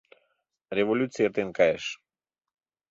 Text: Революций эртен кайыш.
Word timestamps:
Революций 0.77 1.25
эртен 1.27 1.49
кайыш. 1.57 1.85